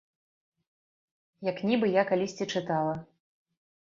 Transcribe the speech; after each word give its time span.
Як 1.49 1.57
нібы 1.73 1.93
я 2.01 2.07
калісьці 2.13 2.45
чытала. 2.53 2.93